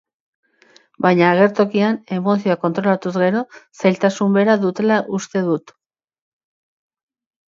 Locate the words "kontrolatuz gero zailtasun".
2.63-4.33